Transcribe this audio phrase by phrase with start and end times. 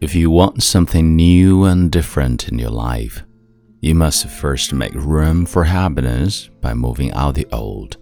[0.00, 3.22] If you want something new and different in your life,
[3.82, 7.98] you must first make room for happiness by moving out the old.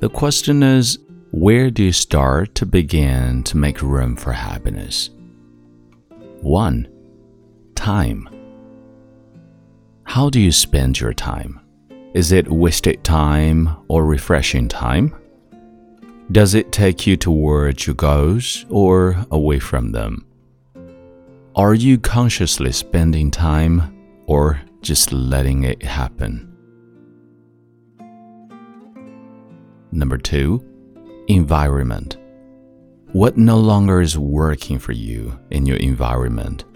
[0.00, 0.98] The question is,
[1.30, 5.10] where do you start to begin to make room for happiness?
[6.40, 6.88] 1.
[7.76, 8.28] Time.
[10.02, 11.60] How do you spend your time?
[12.12, 15.14] Is it wasted time or refreshing time?
[16.32, 20.26] Does it take you towards your goals or away from them?
[21.56, 26.54] Are you consciously spending time or just letting it happen?
[29.90, 30.62] Number two,
[31.28, 32.18] environment.
[33.12, 36.66] What no longer is working for you in your environment?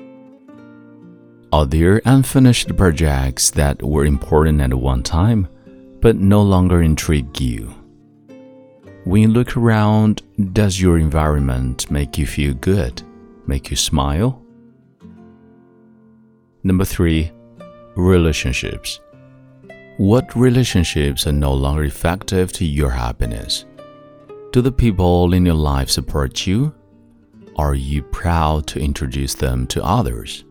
[1.53, 5.47] Are there unfinished projects that were important at one time
[6.01, 7.75] but no longer intrigue you?
[9.05, 10.23] When you look around,
[10.55, 13.03] does your environment make you feel good,
[13.47, 14.40] make you smile?
[16.63, 17.33] Number three,
[17.97, 19.01] relationships.
[19.97, 23.65] What relationships are no longer effective to your happiness?
[24.53, 26.75] Do the people in your life support you?
[27.57, 30.45] Are you proud to introduce them to others?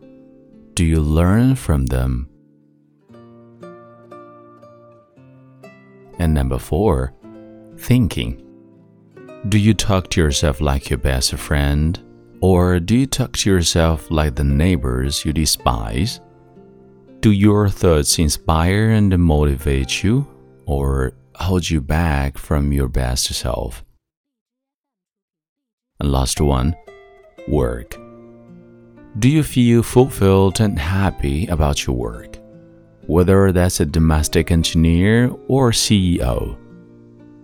[0.74, 2.30] Do you learn from them?
[6.18, 7.14] And number four,
[7.78, 8.44] thinking.
[9.48, 12.00] Do you talk to yourself like your best friend?
[12.42, 16.22] Or do you talk to yourself like the neighbors you despise?
[17.19, 20.25] Do your thoughts inspire and motivate you,
[20.66, 23.84] or hold you back from your best self?
[26.00, 26.78] And last one,
[27.50, 27.97] work.
[29.18, 32.38] Do you feel fulfilled and happy about your work?
[33.08, 36.58] Whether that's a domestic engineer or CEO?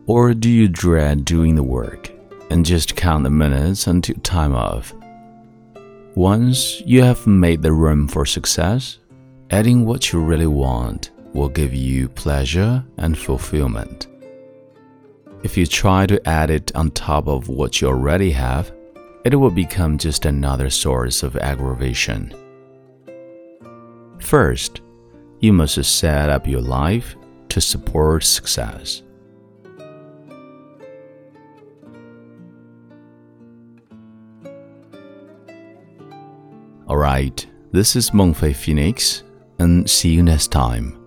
[0.08, 2.15] Or do you dread doing the work?
[2.50, 4.94] And just count the minutes until time off.
[6.16, 9.00] Once you have made the room for success,
[9.51, 14.07] adding what you really want will give you pleasure and fulfillment.
[15.44, 18.72] If you try to add it on top of what you already have,
[19.25, 22.33] it will become just another source of aggravation.
[24.19, 24.81] First,
[25.39, 27.16] you must set up your life
[27.50, 29.01] to support success.
[36.88, 39.23] Alright, this is Mengfei Phoenix,
[39.57, 41.05] and see you next time.